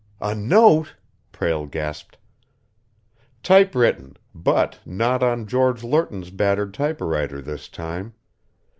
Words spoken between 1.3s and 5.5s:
Prale gasped. "Typewritten, but not on